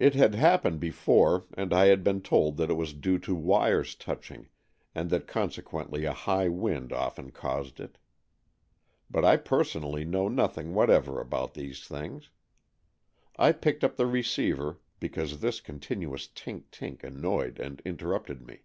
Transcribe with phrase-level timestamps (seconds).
[0.00, 3.94] It had happened before, and I had been told that it was due to wires
[3.94, 4.48] touching,
[4.92, 7.96] and that consequently a high wind often caused it.
[9.08, 12.28] But I personally know nothing whatever about these things.
[13.36, 18.62] I picked up the receiver, because this continuous tink tink annoyed and interrupted me.